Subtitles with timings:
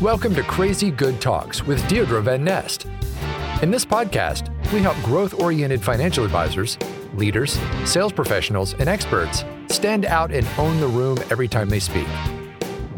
[0.00, 2.86] Welcome to Crazy Good Talks with Deirdre Van Nest.
[3.62, 6.78] In this podcast, we help growth oriented financial advisors,
[7.14, 12.06] leaders, sales professionals, and experts stand out and own the room every time they speak.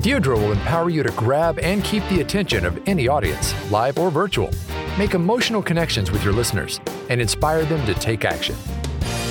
[0.01, 4.11] Deirdre will empower you to grab and keep the attention of any audience, live or
[4.11, 4.51] virtual,
[4.99, 8.57] make emotional connections with your listeners, and inspire them to take action.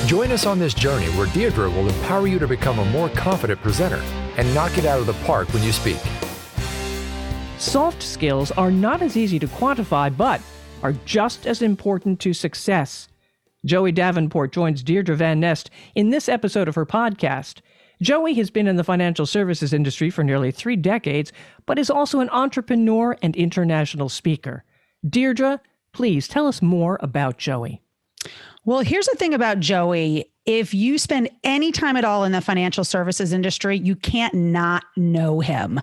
[0.07, 3.61] Join us on this journey where Deirdre will empower you to become a more confident
[3.61, 4.01] presenter
[4.37, 5.99] and knock it out of the park when you speak.
[7.59, 10.39] Soft skills are not as easy to quantify, but
[10.81, 13.09] are just as important to success.
[13.65, 17.59] Joey Davenport joins Deirdre Van Nest in this episode of her podcast.
[18.01, 21.33] Joey has been in the financial services industry for nearly three decades,
[21.65, 24.63] but is also an entrepreneur and international speaker.
[25.05, 25.59] Deirdre,
[25.91, 27.81] please tell us more about Joey.
[28.63, 30.31] Well, here's the thing about Joey.
[30.45, 34.85] If you spend any time at all in the financial services industry, you can't not
[34.95, 35.81] know him.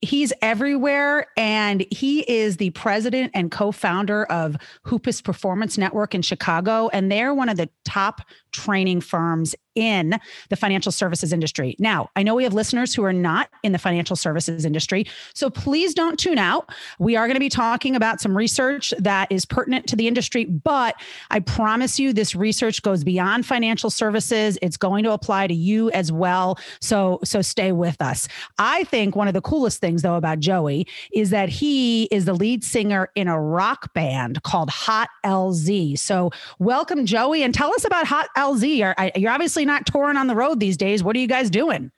[0.00, 6.22] He's everywhere, and he is the president and co founder of Hoopis Performance Network in
[6.22, 6.88] Chicago.
[6.88, 8.22] And they're one of the top
[8.64, 10.18] training firms in
[10.50, 11.76] the financial services industry.
[11.78, 15.50] Now, I know we have listeners who are not in the financial services industry, so
[15.50, 16.70] please don't tune out.
[16.98, 20.44] We are going to be talking about some research that is pertinent to the industry,
[20.44, 20.96] but
[21.30, 24.58] I promise you this research goes beyond financial services.
[24.62, 26.58] It's going to apply to you as well.
[26.80, 28.26] So so stay with us.
[28.58, 32.34] I think one of the coolest things though about Joey is that he is the
[32.34, 35.98] lead singer in a rock band called Hot LZ.
[35.98, 38.47] So welcome Joey and tell us about Hot LZ.
[38.82, 41.02] Are, you're obviously not touring on the road these days.
[41.02, 41.90] What are you guys doing?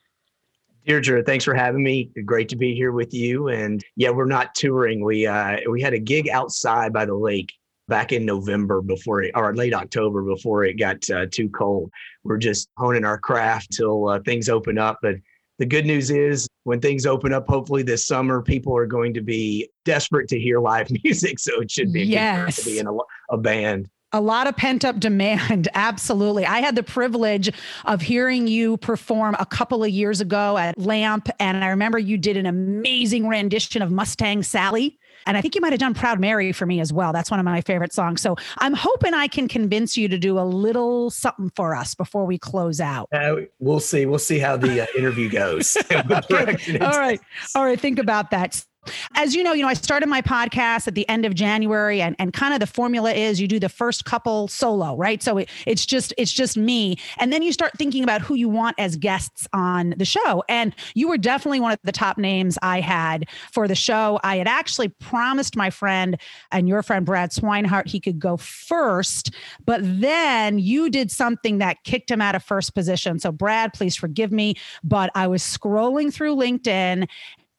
[0.86, 2.10] Deirdre, thanks for having me.
[2.24, 3.48] Great to be here with you.
[3.48, 5.04] And yeah, we're not touring.
[5.04, 7.52] We uh, we had a gig outside by the lake
[7.88, 11.90] back in November before it, or late October before it got uh, too cold.
[12.24, 14.98] We're just honing our craft till uh, things open up.
[15.02, 15.16] But
[15.58, 19.20] the good news is, when things open up, hopefully this summer, people are going to
[19.20, 21.38] be desperate to hear live music.
[21.38, 22.56] So it should be a yes.
[22.56, 22.92] to be in a,
[23.30, 23.90] a band.
[24.12, 25.68] A lot of pent up demand.
[25.74, 26.46] Absolutely.
[26.46, 27.50] I had the privilege
[27.84, 31.28] of hearing you perform a couple of years ago at LAMP.
[31.38, 34.98] And I remember you did an amazing rendition of Mustang Sally.
[35.26, 37.12] And I think you might have done Proud Mary for me as well.
[37.12, 38.20] That's one of my favorite songs.
[38.20, 42.24] So I'm hoping I can convince you to do a little something for us before
[42.24, 43.08] we close out.
[43.12, 44.06] Uh, we'll see.
[44.06, 45.76] We'll see how the uh, interview goes.
[45.92, 46.78] okay.
[46.78, 47.20] All right.
[47.54, 47.78] All right.
[47.78, 48.64] Think about that.
[49.14, 52.16] As you know, you know, I started my podcast at the end of January and,
[52.18, 55.22] and kind of the formula is you do the first couple solo, right?
[55.22, 56.96] So it, it's just it's just me.
[57.18, 60.42] And then you start thinking about who you want as guests on the show.
[60.48, 64.18] And you were definitely one of the top names I had for the show.
[64.24, 66.18] I had actually promised my friend
[66.50, 69.34] and your friend Brad Swinehart he could go first,
[69.66, 73.18] but then you did something that kicked him out of first position.
[73.18, 77.06] So Brad, please forgive me, but I was scrolling through LinkedIn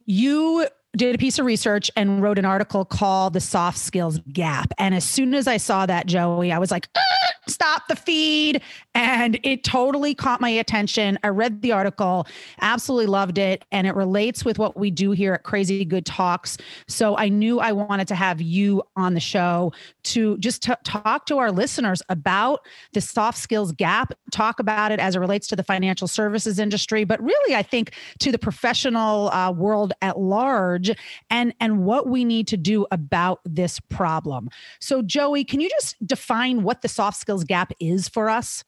[0.06, 0.68] you
[0.98, 4.74] did a piece of research and wrote an article called The Soft Skills Gap.
[4.78, 8.62] And as soon as I saw that, Joey, I was like, ah, stop the feed.
[8.94, 11.18] And it totally caught my attention.
[11.24, 12.28] I read the article,
[12.60, 13.64] absolutely loved it.
[13.72, 16.58] And it relates with what we do here at Crazy Good Talks.
[16.90, 19.72] So I knew I wanted to have you on the show
[20.04, 25.00] to just t- talk to our listeners about the soft skills gap, talk about it
[25.00, 29.30] as it relates to the financial services industry, but really, I think to the professional
[29.30, 30.81] uh, world at large
[31.30, 34.50] and and what we need to do about this problem.
[34.80, 38.64] So Joey, can you just define what the soft skills gap is for us?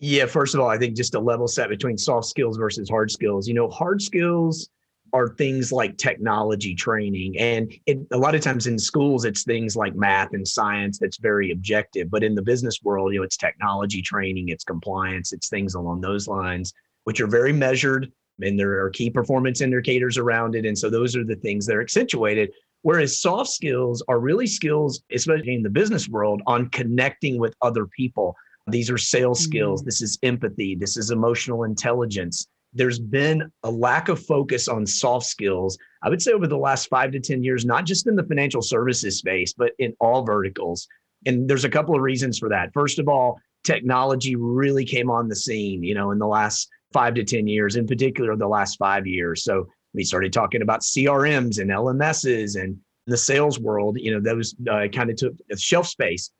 [0.00, 3.10] Yeah, first of all, I think just a level set between soft skills versus hard
[3.10, 3.46] skills.
[3.48, 4.68] You know, hard skills
[5.14, 7.38] are things like technology training.
[7.38, 11.18] And it, a lot of times in schools, it's things like math and science that's
[11.18, 12.10] very objective.
[12.10, 16.00] But in the business world, you know, it's technology training, it's compliance, it's things along
[16.00, 18.10] those lines, which are very measured
[18.40, 20.66] and there are key performance indicators around it.
[20.66, 22.50] And so those are the things that are accentuated.
[22.82, 27.86] Whereas soft skills are really skills, especially in the business world, on connecting with other
[27.86, 28.36] people.
[28.66, 29.50] These are sales mm-hmm.
[29.50, 29.82] skills.
[29.82, 30.74] This is empathy.
[30.74, 32.46] This is emotional intelligence.
[32.74, 36.88] There's been a lack of focus on soft skills, I would say, over the last
[36.88, 40.88] five to 10 years, not just in the financial services space, but in all verticals.
[41.24, 42.72] And there's a couple of reasons for that.
[42.74, 47.14] First of all, technology really came on the scene, you know, in the last five
[47.14, 49.44] to 10 years, in particular, the last five years.
[49.44, 54.54] So we started talking about CRMs and LMSs and the sales world, you know, those
[54.70, 56.30] uh, kind of took shelf space.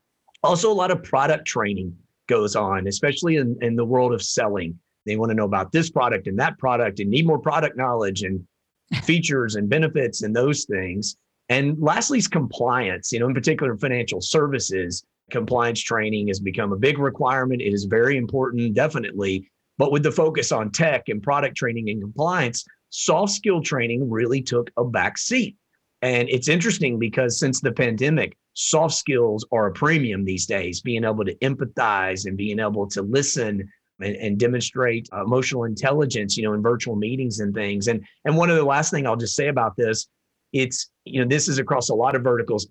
[0.42, 1.94] Also, a lot of product training
[2.26, 4.78] goes on, especially in, in the world of selling.
[5.04, 8.22] They want to know about this product and that product and need more product knowledge
[8.22, 8.46] and
[9.02, 11.16] features and benefits and those things.
[11.50, 15.04] And lastly is compliance, you know, in particular financial services.
[15.30, 17.60] Compliance training has become a big requirement.
[17.60, 19.50] It is very important, definitely.
[19.78, 24.40] But with the focus on tech and product training and compliance, soft skill training really
[24.40, 25.56] took a back seat.
[26.02, 31.04] And it's interesting because since the pandemic, soft skills are a premium these days, being
[31.04, 33.68] able to empathize and being able to listen
[34.00, 37.88] and, and, demonstrate emotional intelligence, you know, in virtual meetings and things.
[37.88, 40.08] And and one of the last thing I'll just say about this,
[40.52, 42.66] it's you know, this is across a lot of verticals.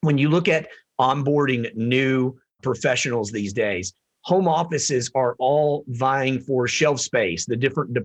[0.00, 0.68] When you look at
[1.00, 3.92] onboarding new professionals these days,
[4.28, 7.96] home offices are all vying for shelf space, the different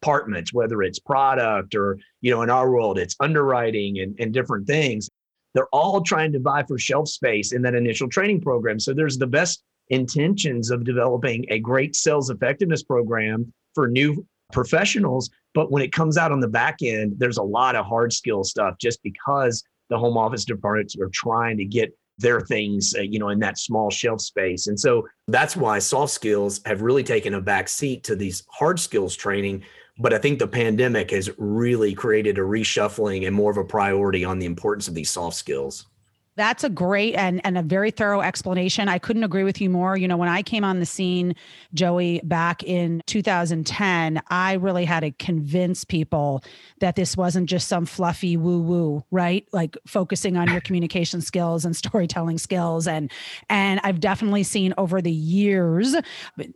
[0.00, 4.64] departments, whether it's product or, you know, in our world, it's underwriting and, and different
[4.64, 5.10] things.
[5.54, 8.78] They're all trying to vie for shelf space in that initial training program.
[8.78, 15.30] So there's the best intentions of developing a great sales effectiveness program for new professionals.
[15.52, 18.44] But when it comes out on the back end, there's a lot of hard skill
[18.44, 23.18] stuff just because the home office departments are trying to get their things, uh, you
[23.18, 24.66] know, in that small shelf space.
[24.66, 28.78] And so that's why soft skills have really taken a back seat to these hard
[28.78, 29.64] skills training.
[29.98, 34.24] But I think the pandemic has really created a reshuffling and more of a priority
[34.24, 35.86] on the importance of these soft skills.
[36.34, 38.88] That's a great and, and a very thorough explanation.
[38.88, 39.98] I couldn't agree with you more.
[39.98, 41.34] You know, when I came on the scene,
[41.74, 46.42] Joey, back in 2010, I really had to convince people
[46.80, 49.46] that this wasn't just some fluffy woo woo, right?
[49.52, 52.86] Like focusing on your communication skills and storytelling skills.
[52.86, 53.12] And
[53.50, 55.94] and I've definitely seen over the years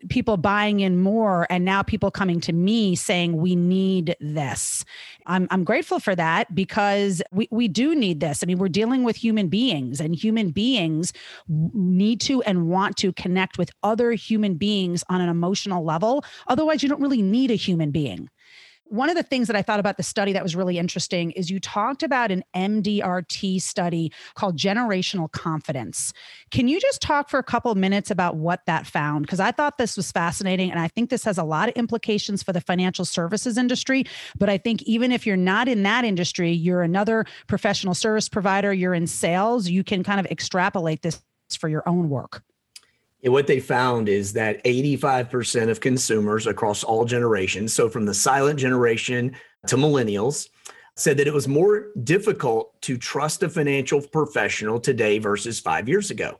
[0.08, 4.87] people buying in more and now people coming to me saying we need this.
[5.26, 8.43] I'm I'm grateful for that because we, we do need this.
[8.43, 11.12] I mean, we're dealing with human beings beings, and human beings
[11.48, 16.24] need to and want to connect with other human beings on an emotional level.
[16.46, 18.28] Otherwise, you don't really need a human being.
[18.88, 21.50] One of the things that I thought about the study that was really interesting is
[21.50, 26.12] you talked about an MDRT study called generational confidence.
[26.53, 29.27] Can you just talk for a couple minutes about what that found?
[29.27, 30.71] Because I thought this was fascinating.
[30.71, 34.05] And I think this has a lot of implications for the financial services industry.
[34.38, 38.73] But I think even if you're not in that industry, you're another professional service provider,
[38.73, 41.21] you're in sales, you can kind of extrapolate this
[41.59, 42.43] for your own work.
[43.22, 48.14] And what they found is that 85% of consumers across all generations, so from the
[48.14, 49.34] silent generation
[49.66, 50.48] to millennials,
[50.96, 56.10] said that it was more difficult to trust a financial professional today versus five years
[56.10, 56.38] ago.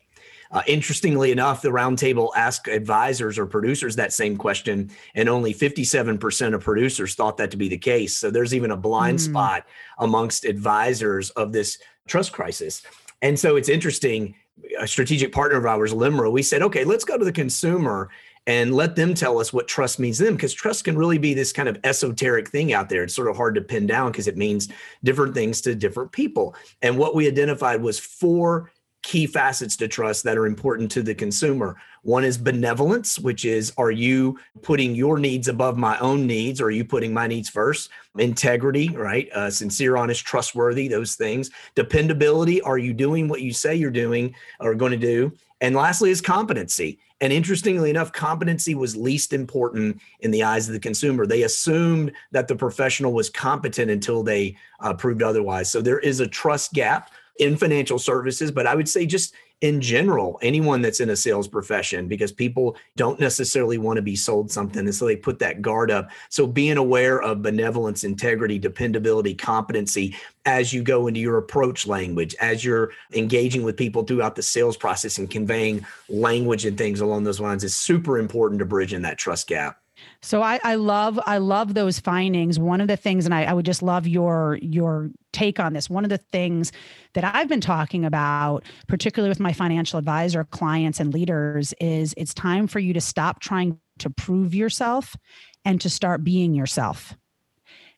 [0.51, 6.55] Uh, interestingly enough, the roundtable asked advisors or producers that same question, and only 57%
[6.55, 8.17] of producers thought that to be the case.
[8.17, 9.25] So there's even a blind mm.
[9.25, 9.67] spot
[9.99, 12.83] amongst advisors of this trust crisis.
[13.23, 14.37] And so it's interesting
[14.79, 18.11] a strategic partner of ours, Limra, we said, okay, let's go to the consumer
[18.47, 21.35] and let them tell us what trust means to them because trust can really be
[21.35, 23.03] this kind of esoteric thing out there.
[23.03, 24.69] It's sort of hard to pin down because it means
[25.03, 26.55] different things to different people.
[26.83, 28.71] And what we identified was four
[29.07, 31.77] key facets to trust that are important to the consumer.
[32.03, 36.67] One is benevolence, which is are you putting your needs above my own needs or
[36.67, 37.91] are you putting my needs first?
[38.19, 39.31] Integrity, right?
[39.33, 41.53] Uh, sincere, honest, trustworthy, those things.
[41.77, 45.33] Dependability, are you doing what you say you're doing or going to do?
[45.61, 46.99] And lastly, is competency.
[47.21, 51.27] And interestingly enough, competency was least important in the eyes of the consumer.
[51.27, 55.71] They assumed that the professional was competent until they uh, proved otherwise.
[55.71, 59.81] So there is a trust gap in financial services, but I would say just in
[59.81, 64.51] general, anyone that's in a sales profession, because people don't necessarily want to be sold
[64.51, 64.81] something.
[64.81, 66.11] And so they put that guard up.
[66.29, 72.35] So being aware of benevolence, integrity, dependability, competency as you go into your approach language,
[72.39, 77.25] as you're engaging with people throughout the sales process and conveying language and things along
[77.25, 79.81] those lines is super important to bridge in that trust gap.
[80.23, 82.59] So I, I love I love those findings.
[82.59, 85.91] One of the things, and I, I would just love your your take on this.
[85.91, 86.73] One of the things
[87.15, 92.35] that I've been talking about, particularly with my financial advisor clients and leaders, is it's
[92.35, 95.17] time for you to stop trying to prove yourself
[95.65, 97.17] and to start being yourself.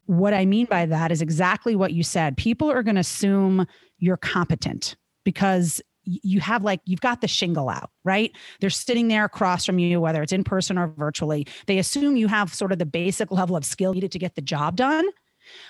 [0.07, 2.37] What I mean by that is exactly what you said.
[2.37, 3.67] People are going to assume
[3.99, 5.83] you're competent because
[6.23, 8.33] you have like you've got the shingle out right?
[8.61, 11.47] They're sitting there across from you whether it's in person or virtually.
[11.67, 14.41] They assume you have sort of the basic level of skill needed to get the
[14.41, 15.05] job done.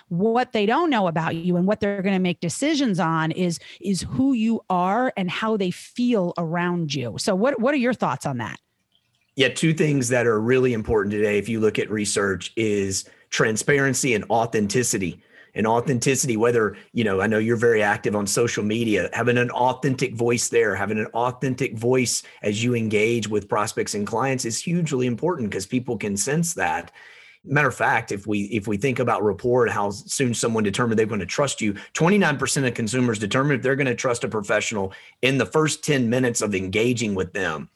[0.09, 3.59] What they don't know about you and what they're going to make decisions on is
[3.80, 7.16] is who you are and how they feel around you.
[7.18, 8.59] So what what are your thoughts on that?
[9.35, 14.14] Yeah two things that are really important today if you look at research is transparency
[14.14, 15.21] and authenticity
[15.54, 19.50] and authenticity whether you know i know you're very active on social media having an
[19.50, 24.60] authentic voice there having an authentic voice as you engage with prospects and clients is
[24.60, 26.92] hugely important because people can sense that.
[27.44, 31.06] Matter of fact if we if we think about rapport how soon someone determined they're
[31.06, 34.92] going to trust you 29% of consumers determine if they're going to trust a professional
[35.22, 37.70] in the first 10 minutes of engaging with them.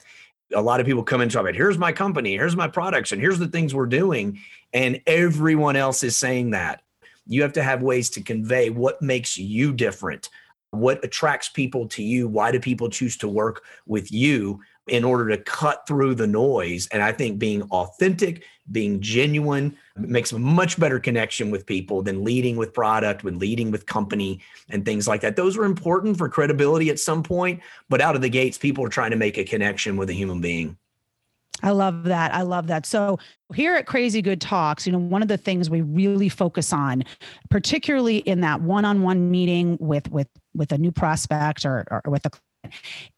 [0.54, 3.12] A lot of people come in and talk about here's my company here's my products
[3.12, 4.40] and here's the things we're doing
[4.74, 6.82] and everyone else is saying that
[7.26, 10.28] You have to have ways to convey what makes you different,
[10.70, 15.28] what attracts people to you, why do people choose to work with you in order
[15.28, 16.88] to cut through the noise.
[16.90, 22.24] And I think being authentic, being genuine makes a much better connection with people than
[22.24, 25.36] leading with product, when leading with company and things like that.
[25.36, 28.88] Those are important for credibility at some point, but out of the gates, people are
[28.88, 30.76] trying to make a connection with a human being.
[31.62, 32.34] I love that.
[32.34, 32.86] I love that.
[32.86, 33.18] So
[33.54, 37.04] here at Crazy Good Talks, you know, one of the things we really focus on,
[37.50, 42.30] particularly in that one-on-one meeting with with with a new prospect or, or with a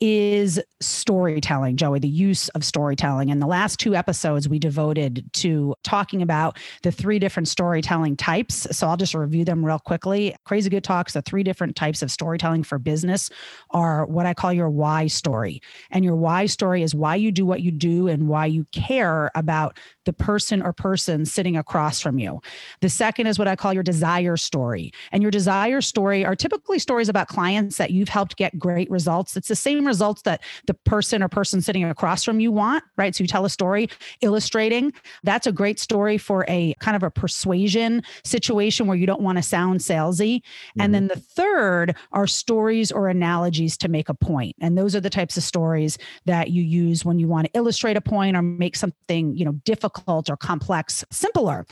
[0.00, 3.30] is storytelling, Joey, the use of storytelling.
[3.30, 8.66] And the last two episodes we devoted to talking about the three different storytelling types.
[8.70, 10.34] So I'll just review them real quickly.
[10.44, 13.30] Crazy Good Talks, the three different types of storytelling for business
[13.70, 15.60] are what I call your why story.
[15.90, 19.30] And your why story is why you do what you do and why you care
[19.34, 22.40] about the person or person sitting across from you.
[22.80, 24.92] The second is what I call your desire story.
[25.12, 29.36] And your desire story are typically stories about clients that you've helped get great results.
[29.36, 33.14] It's the same results that the person or person sitting across from you want, right?
[33.14, 33.88] So you tell a story
[34.20, 34.92] illustrating.
[35.22, 39.38] That's a great story for a kind of a persuasion situation where you don't want
[39.38, 40.36] to sound salesy.
[40.36, 40.80] Mm-hmm.
[40.80, 44.56] And then the third are stories or analogies to make a point.
[44.60, 45.96] And those are the types of stories
[46.26, 49.52] that you use when you want to illustrate a point or make something, you know,
[49.64, 51.66] difficult difficult or complex simpler.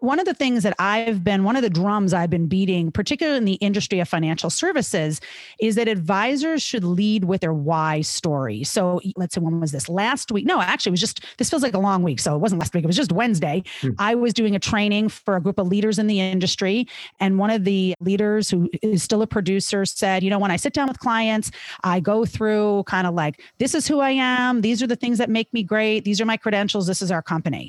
[0.00, 3.38] One of the things that I've been, one of the drums I've been beating, particularly
[3.38, 5.20] in the industry of financial services,
[5.60, 8.64] is that advisors should lead with their why story.
[8.64, 9.88] So let's say when was this?
[9.88, 10.46] Last week?
[10.46, 12.18] No, actually, it was just, this feels like a long week.
[12.20, 13.62] So it wasn't last week, it was just Wednesday.
[13.80, 13.90] Hmm.
[13.98, 16.86] I was doing a training for a group of leaders in the industry.
[17.20, 20.56] And one of the leaders who is still a producer said, you know, when I
[20.56, 21.50] sit down with clients,
[21.84, 24.62] I go through kind of like, this is who I am.
[24.62, 26.04] These are the things that make me great.
[26.04, 26.86] These are my credentials.
[26.86, 27.59] This is our company.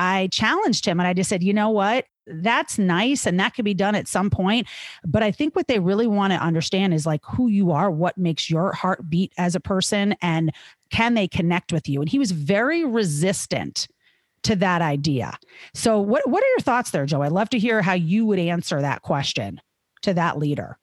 [0.00, 2.06] I challenged him and I just said, you know what?
[2.26, 4.66] That's nice and that could be done at some point.
[5.04, 8.16] But I think what they really want to understand is like who you are, what
[8.16, 10.52] makes your heart beat as a person, and
[10.90, 12.00] can they connect with you?
[12.00, 13.88] And he was very resistant
[14.44, 15.36] to that idea.
[15.74, 17.20] So what what are your thoughts there, Joe?
[17.20, 19.60] I'd love to hear how you would answer that question
[20.00, 20.78] to that leader.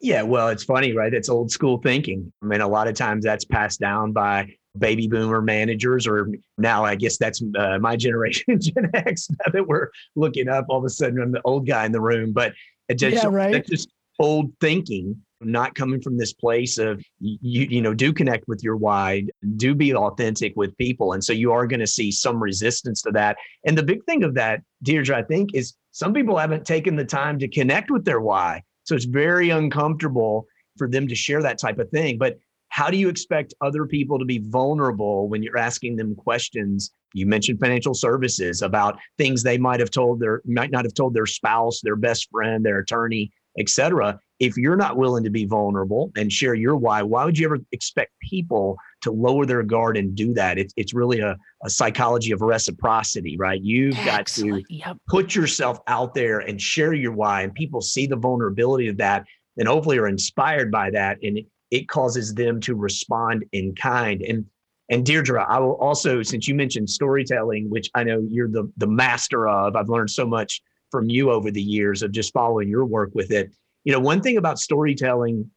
[0.00, 1.12] Yeah, well, it's funny, right?
[1.12, 2.32] It's old school thinking.
[2.42, 6.28] I mean, a lot of times that's passed down by baby boomer managers, or
[6.58, 10.66] now I guess that's uh, my generation, Gen X, now that we're looking up.
[10.68, 12.52] All of a sudden, I'm the old guy in the room, but
[12.88, 13.52] it just, yeah, right.
[13.52, 13.88] that's just
[14.18, 18.76] old thinking not coming from this place of you you know do connect with your
[18.76, 19.24] why
[19.56, 23.10] do be authentic with people and so you are going to see some resistance to
[23.10, 26.96] that and the big thing of that deirdre i think is some people haven't taken
[26.96, 31.42] the time to connect with their why so it's very uncomfortable for them to share
[31.42, 32.38] that type of thing but
[32.74, 37.24] how do you expect other people to be vulnerable when you're asking them questions you
[37.24, 41.26] mentioned financial services about things they might have told their might not have told their
[41.26, 46.32] spouse their best friend their attorney etc if you're not willing to be vulnerable and
[46.32, 50.34] share your why why would you ever expect people to lower their guard and do
[50.34, 54.62] that it's, it's really a, a psychology of reciprocity right you've Excellent.
[54.62, 54.96] got to yep.
[55.08, 59.24] put yourself out there and share your why and people see the vulnerability of that
[59.56, 61.38] and hopefully are inspired by that and
[61.74, 64.22] it causes them to respond in kind.
[64.22, 64.46] And
[64.90, 68.86] and Deirdre, I will also, since you mentioned storytelling, which I know you're the the
[68.86, 70.62] master of, I've learned so much
[70.92, 73.50] from you over the years of just following your work with it.
[73.82, 75.50] You know, one thing about storytelling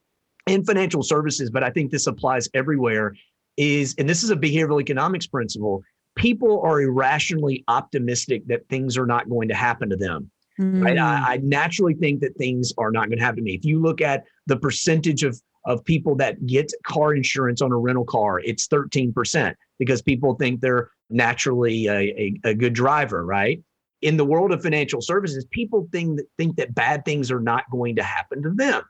[0.47, 3.13] in financial services, but I think this applies everywhere,
[3.57, 5.83] is, and this is a behavioral economics principle,
[6.15, 10.31] people are irrationally optimistic that things are not going to happen to them.
[10.59, 10.83] Mm.
[10.83, 10.97] Right?
[10.97, 13.53] I, I naturally think that things are not going to happen to me.
[13.53, 17.77] If you look at the percentage of of people that get car insurance on a
[17.77, 23.61] rental car, it's 13% because people think they're naturally a, a, a good driver, right?
[24.01, 27.65] In the world of financial services, people think that, think that bad things are not
[27.69, 28.81] going to happen to them.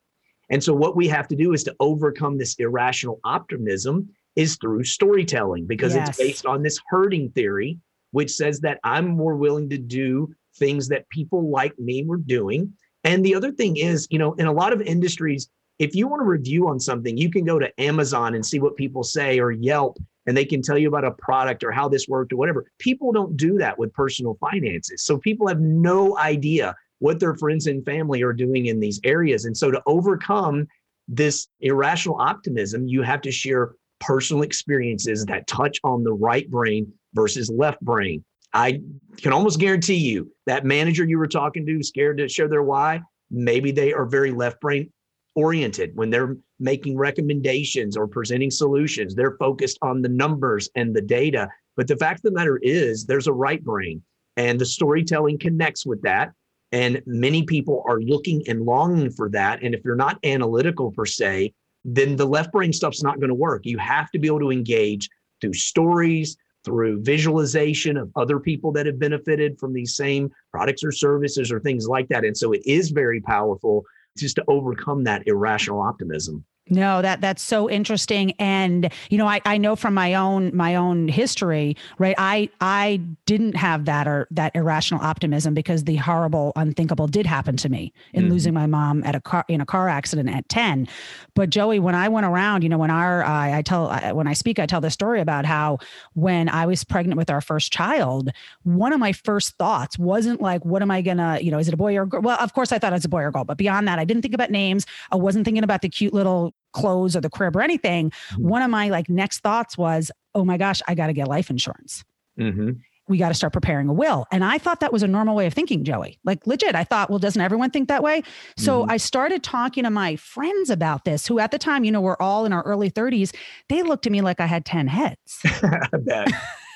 [0.50, 4.84] And so what we have to do is to overcome this irrational optimism is through
[4.84, 6.10] storytelling because yes.
[6.10, 7.80] it's based on this herding theory,
[8.12, 12.74] which says that I'm more willing to do things that people like me were doing.
[13.04, 16.22] And the other thing is, you know, in a lot of industries, if you want
[16.22, 19.52] to review on something, you can go to Amazon and see what people say or
[19.52, 22.66] Yelp and they can tell you about a product or how this worked or whatever.
[22.80, 25.04] People don't do that with personal finances.
[25.04, 29.46] So people have no idea what their friends and family are doing in these areas.
[29.46, 30.68] And so to overcome
[31.08, 36.92] this irrational optimism, you have to share personal experiences that touch on the right brain
[37.14, 38.24] versus left brain.
[38.54, 38.82] I
[39.18, 43.02] can almost guarantee you that manager you were talking to, scared to share their why,
[43.30, 44.92] maybe they are very left brain
[45.38, 51.02] oriented when they're making recommendations or presenting solutions they're focused on the numbers and the
[51.02, 54.02] data but the fact of the matter is there's a right brain
[54.36, 56.32] and the storytelling connects with that
[56.72, 59.64] And many people are looking and longing for that.
[59.64, 61.54] And if you're not analytical per se,
[61.86, 63.66] then the left brain stuff's not going to work.
[63.66, 68.86] You have to be able to engage through stories, through visualization of other people that
[68.86, 72.26] have benefited from these same products or services or things like that.
[72.26, 73.86] And so it is very powerful
[74.18, 76.46] just to overcome that irrational optimism.
[76.70, 78.34] No, that that's so interesting.
[78.40, 82.16] And you know, I, I know from my own my own history, right?
[82.18, 87.58] I I didn't have that or that irrational optimism because the horrible, unthinkable did happen
[87.58, 88.34] to me in mm-hmm.
[88.34, 90.88] losing my mom at a car in a car accident at 10.
[91.36, 94.34] But Joey, when I went around, you know, when our I, I tell when I
[94.34, 95.80] speak, I tell the story about how
[96.14, 98.32] when I was pregnant with our first child,
[98.64, 101.74] one of my first thoughts wasn't like, what am I gonna, you know, is it
[101.74, 102.22] a boy or a girl?
[102.22, 104.00] Well, of course I thought it was a boy or a girl, but beyond that,
[104.00, 104.86] I didn't think about names.
[105.12, 108.48] I wasn't thinking about the cute little clothes or the crib or anything, mm-hmm.
[108.48, 111.50] one of my like next thoughts was, oh my gosh, I got to get life
[111.50, 112.04] insurance.
[112.40, 112.72] Mm-hmm.
[113.10, 114.26] We got to start preparing a will.
[114.34, 116.20] And I thought that was a normal way of thinking, Joey.
[116.26, 116.76] Like legit.
[116.76, 118.22] I thought, well, doesn't everyone think that way?
[118.58, 118.92] So mm-hmm.
[118.92, 122.18] I started talking to my friends about this, who at the time, you know, we're
[122.20, 123.34] all in our early 30s.
[123.70, 125.42] They looked at me like I had 10 heads.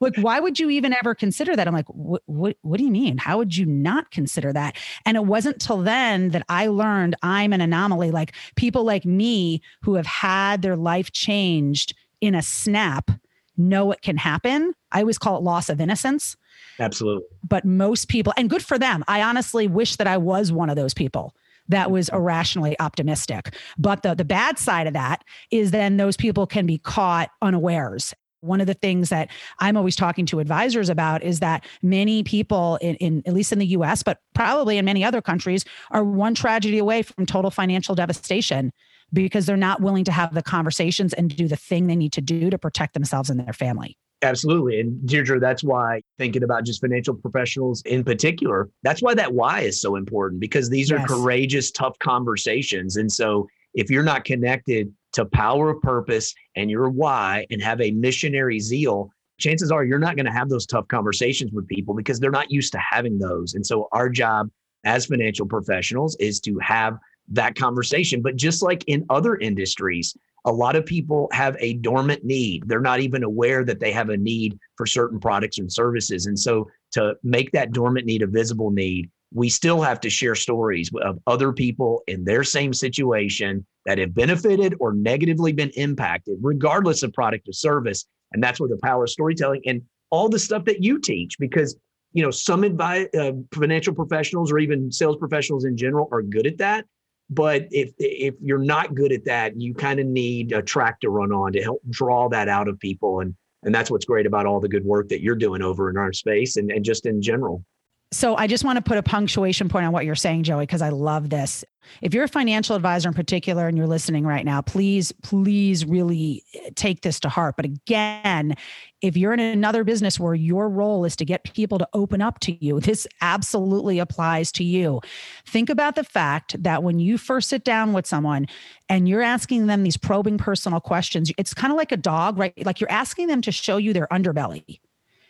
[0.00, 1.66] like why would you even ever consider that?
[1.66, 3.18] I'm like what, what what do you mean?
[3.18, 4.76] How would you not consider that?
[5.04, 8.10] And it wasn't till then that i learned i'm an anomaly.
[8.10, 13.10] Like people like me who have had their life changed in a snap
[13.56, 14.72] know it can happen.
[14.92, 16.36] I always call it loss of innocence.
[16.78, 17.24] Absolutely.
[17.46, 19.04] But most people and good for them.
[19.08, 21.34] I honestly wish that i was one of those people
[21.68, 22.16] that was mm-hmm.
[22.16, 23.54] irrationally optimistic.
[23.76, 28.14] But the, the bad side of that is then those people can be caught unawares
[28.40, 29.30] one of the things that
[29.60, 33.58] I'm always talking to advisors about is that many people in, in, at least in
[33.58, 37.94] the US, but probably in many other countries, are one tragedy away from total financial
[37.94, 38.72] devastation
[39.12, 42.20] because they're not willing to have the conversations and do the thing they need to
[42.20, 43.96] do to protect themselves and their family.
[44.22, 44.80] Absolutely.
[44.80, 49.60] And Deirdre, that's why thinking about just financial professionals in particular, that's why that why
[49.60, 51.00] is so important because these yes.
[51.00, 52.96] are courageous, tough conversations.
[52.96, 57.80] And so if you're not connected to power of purpose and your why and have
[57.80, 61.94] a missionary zeal, chances are you're not going to have those tough conversations with people
[61.94, 63.54] because they're not used to having those.
[63.54, 64.50] And so our job
[64.84, 68.22] as financial professionals is to have that conversation.
[68.22, 72.64] But just like in other industries, a lot of people have a dormant need.
[72.66, 76.26] They're not even aware that they have a need for certain products and services.
[76.26, 80.34] And so to make that dormant need a visible need, we still have to share
[80.34, 86.38] stories of other people in their same situation that have benefited or negatively been impacted,
[86.40, 88.06] regardless of product or service.
[88.32, 91.76] And that's where the power of storytelling and all the stuff that you teach, because
[92.12, 96.46] you know some advice, uh, financial professionals or even sales professionals in general are good
[96.46, 96.86] at that.
[97.30, 101.10] But if if you're not good at that, you kind of need a track to
[101.10, 103.20] run on to help draw that out of people.
[103.20, 105.96] And and that's what's great about all the good work that you're doing over in
[105.96, 107.64] our space and, and just in general.
[108.10, 110.80] So I just want to put a punctuation point on what you're saying, Joey, because
[110.80, 111.62] I love this.
[112.00, 116.42] If you're a financial advisor in particular and you're listening right now, please, please really
[116.74, 117.56] take this to heart.
[117.56, 118.54] But again,
[119.02, 122.40] if you're in another business where your role is to get people to open up
[122.40, 125.00] to you, this absolutely applies to you.
[125.46, 128.46] Think about the fact that when you first sit down with someone
[128.88, 132.64] and you're asking them these probing personal questions, it's kind of like a dog, right?
[132.64, 134.80] Like you're asking them to show you their underbelly.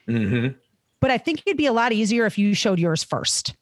[0.09, 0.59] Mm-hmm
[1.01, 3.55] but I think it'd be a lot easier if you showed yours first.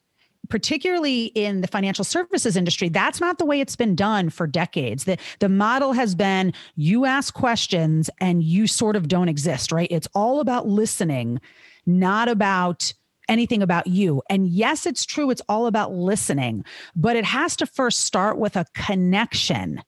[0.49, 5.05] Particularly in the financial services industry, that's not the way it's been done for decades.
[5.05, 9.89] The, the model has been you ask questions and you sort of don't exist, right?
[9.91, 11.41] It's all about listening,
[11.85, 12.93] not about
[13.29, 14.23] anything about you.
[14.31, 18.57] And yes, it's true, it's all about listening, but it has to first start with
[18.57, 19.83] a connection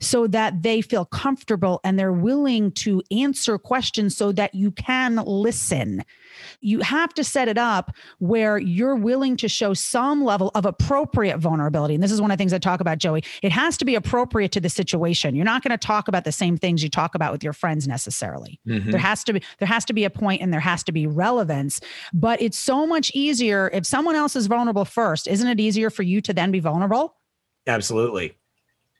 [0.00, 5.16] so that they feel comfortable and they're willing to answer questions so that you can
[5.16, 6.04] listen.
[6.60, 11.38] You have to set it up where you're willing to show some level of appropriate
[11.38, 11.94] vulnerability.
[11.94, 13.24] And this is one of the things I talk about, Joey.
[13.42, 15.34] It has to be appropriate to the situation.
[15.34, 17.88] You're not going to talk about the same things you talk about with your friends
[17.88, 18.60] necessarily.
[18.66, 18.90] Mm-hmm.
[18.90, 21.06] There has to be there has to be a point and there has to be
[21.06, 21.80] relevance.
[22.12, 25.26] But it's so much easier if someone else is vulnerable first.
[25.26, 27.16] Isn't it easier for you to then be vulnerable?
[27.66, 28.37] Absolutely.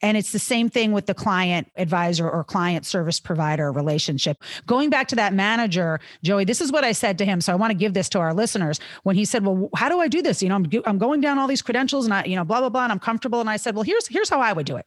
[0.00, 4.42] And it's the same thing with the client advisor or client service provider relationship.
[4.66, 7.40] Going back to that manager, Joey, this is what I said to him.
[7.40, 8.78] So I want to give this to our listeners.
[9.02, 10.42] When he said, "Well, how do I do this?
[10.42, 12.68] You know, I'm, I'm going down all these credentials and I, you know, blah blah
[12.68, 14.86] blah, and I'm comfortable." And I said, "Well, here's here's how I would do it.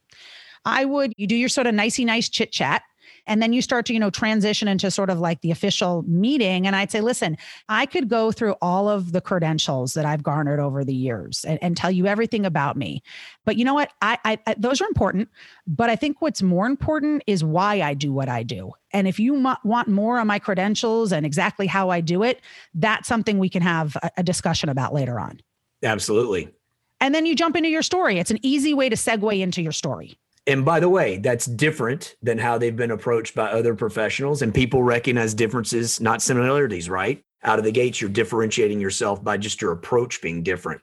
[0.64, 2.82] I would you do your sort of nicey nice chit chat
[3.26, 6.66] and then you start to, you know, transition into sort of like the official meeting.
[6.66, 7.36] And I'd say, listen,
[7.68, 11.58] I could go through all of the credentials that I've garnered over the years and,
[11.62, 13.02] and tell you everything about me.
[13.44, 13.92] But you know what?
[14.02, 15.28] I, I, I, those are important.
[15.66, 18.72] But I think what's more important is why I do what I do.
[18.92, 22.40] And if you m- want more on my credentials and exactly how I do it,
[22.74, 25.40] that's something we can have a, a discussion about later on.
[25.82, 26.52] Absolutely.
[27.00, 28.18] And then you jump into your story.
[28.18, 30.16] It's an easy way to segue into your story.
[30.46, 34.42] And by the way, that's different than how they've been approached by other professionals.
[34.42, 37.22] And people recognize differences, not similarities, right?
[37.44, 40.80] Out of the gates, you're differentiating yourself by just your approach being different.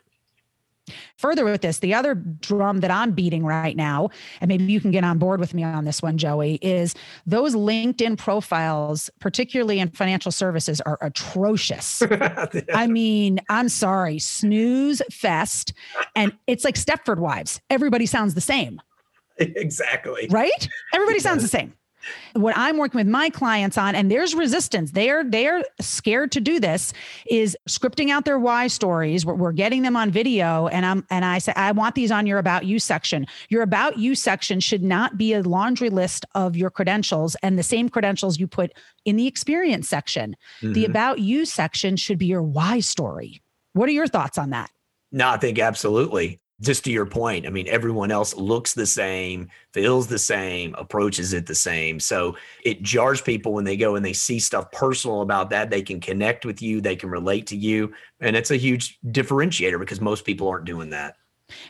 [1.18, 4.10] Further with this, the other drum that I'm beating right now,
[4.42, 6.96] and maybe you can get on board with me on this one, Joey, is
[7.26, 12.02] those LinkedIn profiles, particularly in financial services, are atrocious.
[12.74, 15.74] I mean, I'm sorry, snooze fest.
[16.16, 17.62] And it's like Stepford Wives.
[17.70, 18.82] Everybody sounds the same.
[19.56, 20.28] exactly.
[20.30, 20.70] Right?
[20.94, 21.74] Everybody sounds the same.
[22.34, 24.92] What I'm working with my clients on, and there's resistance.
[24.92, 26.94] They're they're scared to do this,
[27.30, 29.26] is scripting out their why stories.
[29.26, 32.26] We're, we're getting them on video, and I'm and I say I want these on
[32.26, 33.28] your about you section.
[33.50, 37.64] Your about you section should not be a laundry list of your credentials and the
[37.64, 38.72] same credentials you put
[39.04, 40.38] in the experience section.
[40.62, 40.74] Mm-hmm.
[40.74, 43.42] The about you section should be your why story.
[43.74, 44.72] What are your thoughts on that?
[45.12, 49.50] No, I think absolutely just to your point, I mean, everyone else looks the same,
[49.74, 52.00] feels the same, approaches it the same.
[52.00, 55.70] So it jars people when they go and they see stuff personal about that.
[55.70, 57.94] They can connect with you, they can relate to you.
[58.20, 61.16] And it's a huge differentiator because most people aren't doing that.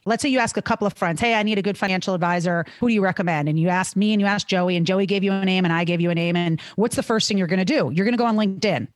[0.05, 2.65] Let's say you ask a couple of friends, Hey, I need a good financial advisor.
[2.79, 3.47] Who do you recommend?
[3.47, 5.73] And you asked me and you asked Joey, and Joey gave you a name and
[5.73, 6.35] I gave you a name.
[6.35, 7.91] And what's the first thing you're going to do?
[7.93, 8.87] You're going to go on LinkedIn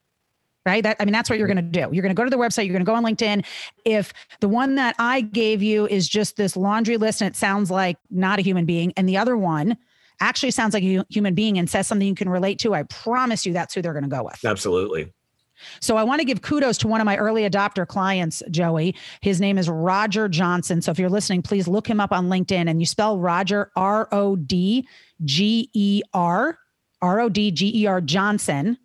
[0.65, 0.84] right?
[0.84, 1.89] That I mean, that's what you're going to do.
[1.91, 2.65] You're going to go to the website.
[2.65, 3.45] You're going to go on LinkedIn.
[3.86, 7.69] If the one that I gave you is just this laundry list and it sounds
[7.69, 9.78] like not a human being, and the other one
[10.19, 13.45] actually sounds like a human being and says something you can relate to, I promise
[13.45, 14.43] you that's who they're going to go with.
[14.45, 15.12] Absolutely.
[15.80, 18.95] So I want to give kudos to one of my early adopter clients, Joey.
[19.21, 20.82] His name is Roger Johnson.
[20.82, 24.08] So if you're listening, please look him up on LinkedIn and you spell Roger R
[24.12, 24.88] O D
[25.23, 26.58] G E R
[27.02, 28.78] R O D G E R Johnson.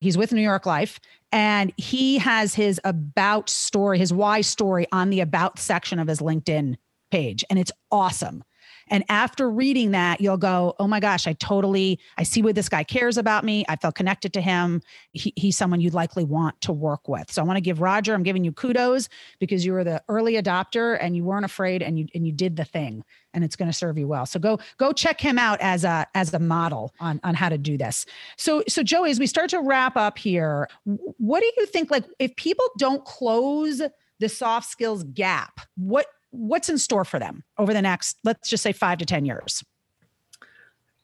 [0.00, 1.00] He's with New York Life
[1.32, 6.20] and he has his about story, his why story on the about section of his
[6.20, 6.76] LinkedIn
[7.10, 7.44] page.
[7.48, 8.44] And it's awesome.
[8.92, 12.68] And after reading that, you'll go, oh my gosh, I totally, I see what this
[12.68, 13.64] guy cares about me.
[13.66, 14.82] I felt connected to him.
[15.12, 17.32] He, he's someone you'd likely want to work with.
[17.32, 19.08] So I want to give Roger, I'm giving you kudos
[19.40, 22.56] because you were the early adopter and you weren't afraid and you, and you did
[22.56, 23.02] the thing
[23.32, 24.26] and it's going to serve you well.
[24.26, 27.56] So go, go check him out as a, as a model on, on how to
[27.56, 28.04] do this.
[28.36, 32.04] So, so Joey, as we start to wrap up here, what do you think, like
[32.18, 33.80] if people don't close
[34.20, 38.62] the soft skills gap, what, what's in store for them over the next, let's just
[38.62, 39.62] say five to 10 years?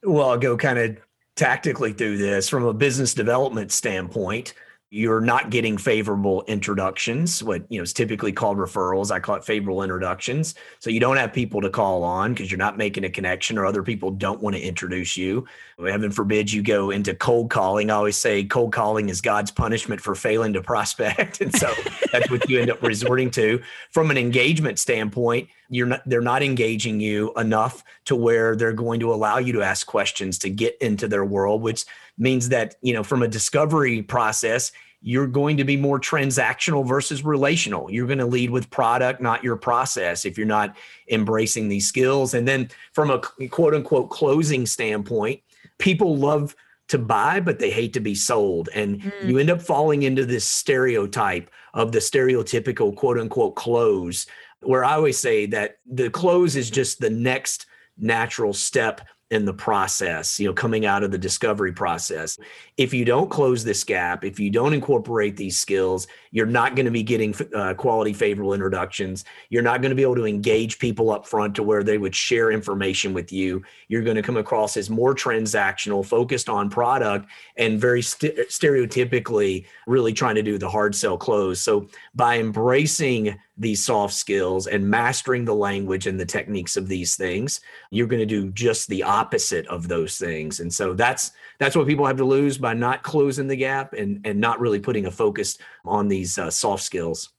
[0.02, 0.98] Well, I'll go kind of
[1.36, 4.54] tactically through this from a business development standpoint
[4.90, 9.10] you're not getting favorable introductions what you know is typically called referrals.
[9.10, 10.54] I call it favorable introductions.
[10.78, 13.66] So you don't have people to call on because you're not making a connection or
[13.66, 15.46] other people don't want to introduce you.
[15.78, 17.90] Heaven forbid you go into cold calling.
[17.90, 21.40] I always say cold calling is god's punishment for failing to prospect.
[21.48, 21.72] And so
[22.12, 23.62] that's what you end up resorting to.
[23.90, 29.00] From an engagement standpoint you're not they're not engaging you enough to where they're going
[29.00, 31.84] to allow you to ask questions to get into their world which
[32.18, 37.24] means that you know from a discovery process you're going to be more transactional versus
[37.24, 37.88] relational.
[37.88, 40.76] You're going to lead with product not your process if you're not
[41.08, 42.34] embracing these skills.
[42.34, 45.40] And then from a quote unquote closing standpoint
[45.78, 46.56] people love
[46.88, 48.68] to buy but they hate to be sold.
[48.74, 49.28] And mm.
[49.28, 54.26] you end up falling into this stereotype of the stereotypical quote unquote close
[54.60, 59.00] where i always say that the close is just the next natural step
[59.30, 62.38] in the process, you know, coming out of the discovery process.
[62.78, 66.86] If you don't close this gap, if you don't incorporate these skills, you're not going
[66.86, 69.26] to be getting uh, quality favorable introductions.
[69.50, 72.14] You're not going to be able to engage people up front to where they would
[72.14, 73.62] share information with you.
[73.88, 79.66] You're going to come across as more transactional, focused on product, and very st- stereotypically
[79.86, 81.60] really trying to do the hard sell close.
[81.60, 87.16] So by embracing these soft skills and mastering the language and the techniques of these
[87.16, 90.60] things you're going to do just the opposite of those things.
[90.60, 94.20] And so that's that's what people have to lose by not closing the gap and
[94.24, 97.30] and not really putting a focus on these uh, soft skills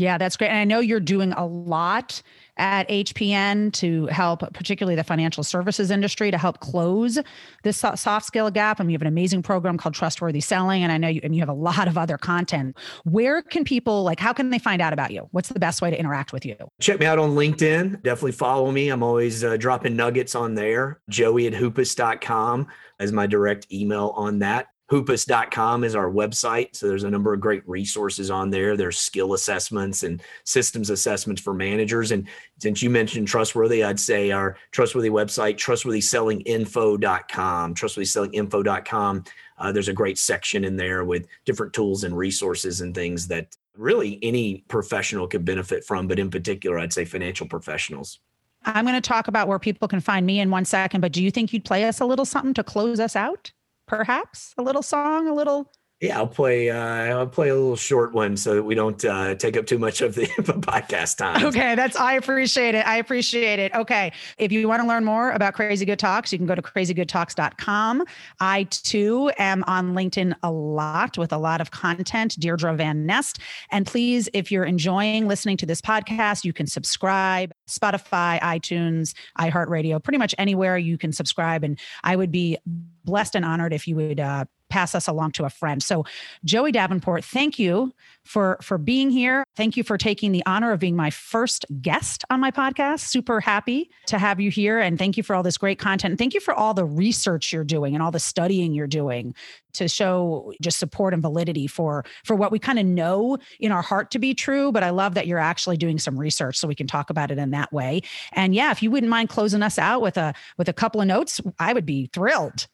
[0.00, 2.22] yeah that's great and i know you're doing a lot
[2.60, 7.18] at HPN to help, particularly the financial services industry, to help close
[7.64, 8.78] this soft skill gap.
[8.78, 11.40] And you have an amazing program called Trustworthy Selling, and I know you and you
[11.40, 12.76] have a lot of other content.
[13.04, 14.20] Where can people like?
[14.20, 15.26] How can they find out about you?
[15.32, 16.56] What's the best way to interact with you?
[16.80, 18.02] Check me out on LinkedIn.
[18.02, 18.90] Definitely follow me.
[18.90, 21.00] I'm always uh, dropping nuggets on there.
[21.08, 24.66] Joey at hoopis.com as my direct email on that.
[24.90, 26.74] Hoopis.com is our website.
[26.74, 28.76] So there's a number of great resources on there.
[28.76, 32.10] There's skill assessments and systems assessments for managers.
[32.10, 32.26] And
[32.60, 39.24] since you mentioned trustworthy, I'd say our trustworthy website, trustworthysellinginfo.com, trustworthysellinginfo.com
[39.58, 43.56] Uh, there's a great section in there with different tools and resources and things that
[43.76, 48.18] really any professional could benefit from, but in particular, I'd say financial professionals.
[48.64, 51.22] I'm going to talk about where people can find me in one second, but do
[51.22, 53.52] you think you'd play us a little something to close us out?
[53.90, 54.54] Perhaps?
[54.56, 56.70] A little song, a little yeah, I'll play.
[56.70, 59.78] Uh, I'll play a little short one so that we don't uh, take up too
[59.78, 61.44] much of the podcast time.
[61.44, 61.94] Okay, that's.
[61.94, 62.86] I appreciate it.
[62.86, 63.74] I appreciate it.
[63.74, 66.62] Okay, if you want to learn more about Crazy Good Talks, you can go to
[66.62, 68.04] crazygoodtalks.com.
[68.40, 72.34] I too am on LinkedIn a lot with a lot of content.
[72.40, 73.38] Deirdre Van Nest,
[73.70, 77.52] and please, if you're enjoying listening to this podcast, you can subscribe.
[77.68, 82.56] Spotify, iTunes, iHeartRadio, pretty much anywhere you can subscribe, and I would be
[83.04, 85.82] blessed and honored if you would uh, pass us along to a friend.
[85.82, 86.04] So,
[86.44, 87.92] Joey Davenport, thank you
[88.24, 89.44] for for being here.
[89.56, 93.00] Thank you for taking the honor of being my first guest on my podcast.
[93.00, 96.18] Super happy to have you here and thank you for all this great content.
[96.18, 99.34] Thank you for all the research you're doing and all the studying you're doing
[99.72, 103.82] to show just support and validity for for what we kind of know in our
[103.82, 106.74] heart to be true, but I love that you're actually doing some research so we
[106.74, 108.02] can talk about it in that way.
[108.32, 111.06] And yeah, if you wouldn't mind closing us out with a with a couple of
[111.06, 112.66] notes, I would be thrilled.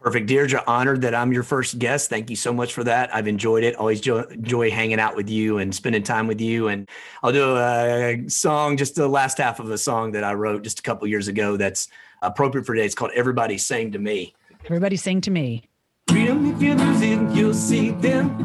[0.00, 0.28] Perfect.
[0.28, 2.08] Deirdre, honored that I'm your first guest.
[2.08, 3.12] Thank you so much for that.
[3.14, 3.74] I've enjoyed it.
[3.74, 6.68] Always enjoy hanging out with you and spending time with you.
[6.68, 6.88] And
[7.22, 10.78] I'll do a song, just the last half of a song that I wrote just
[10.78, 11.88] a couple years ago that's
[12.22, 12.86] appropriate for today.
[12.86, 14.34] It's called Everybody Sing to Me.
[14.64, 15.64] Everybody sing to me.
[16.08, 18.36] Freedom, if you lose it, you'll see them.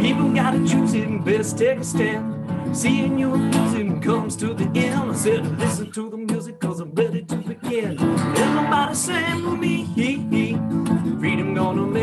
[0.00, 2.76] People gotta choose it and best take a stand.
[2.76, 5.10] Seeing you losing comes to the end.
[5.10, 8.00] I said, listen to the music, cause I'm ready to begin.
[8.00, 10.69] Everybody sing to me.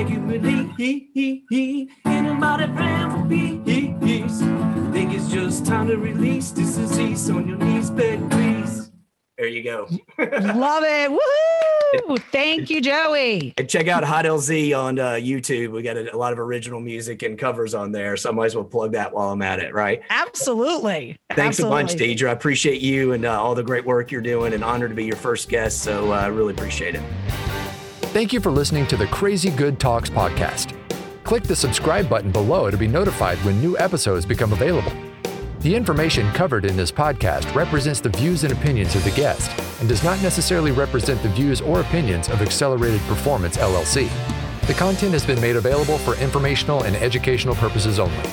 [0.08, 1.90] Freedom gonna make you believe.
[2.06, 4.40] Anybody praying for peace?
[4.94, 8.92] Think it's just time to release this disease on your knees, beg please.
[9.38, 9.88] There you go.
[10.18, 11.12] Love it.
[11.12, 12.20] Woohoo!
[12.32, 13.54] Thank you, Joey.
[13.58, 15.72] And check out Hot LZ on uh, YouTube.
[15.72, 18.18] We got a, a, lot of original music and covers on there.
[18.18, 20.02] So I might as well plug that while I'm at it, right?
[20.10, 21.18] Absolutely.
[21.30, 21.82] Thanks Absolutely.
[21.82, 22.30] a bunch, Deirdre.
[22.30, 25.06] I appreciate you and uh, all the great work you're doing and honored to be
[25.06, 25.84] your first guest.
[25.84, 27.04] So I uh, really appreciate it.
[28.18, 30.76] Thank you for listening to the Crazy Good Talks podcast.
[31.24, 34.92] Click the subscribe button below to be notified when new episodes become available.
[35.60, 39.88] The information covered in this podcast represents the views and opinions of the guest and
[39.88, 44.10] does not necessarily represent the views or opinions of Accelerated Performance LLC.
[44.66, 48.24] The content has been made available for informational and educational purposes only.